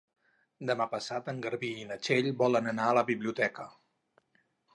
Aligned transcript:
Demà 0.69 0.87
passat 0.93 1.29
en 1.33 1.43
Garbí 1.43 1.69
i 1.81 1.85
na 1.89 1.99
Txell 2.07 2.31
volen 2.41 2.71
anar 2.73 2.89
a 2.91 2.97
la 3.01 3.05
biblioteca. 3.11 3.69